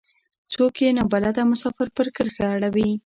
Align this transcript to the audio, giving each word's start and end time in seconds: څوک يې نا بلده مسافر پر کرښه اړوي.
څوک 0.53 0.75
يې 0.83 0.89
نا 0.97 1.03
بلده 1.11 1.41
مسافر 1.51 1.87
پر 1.95 2.07
کرښه 2.15 2.45
اړوي. 2.55 2.89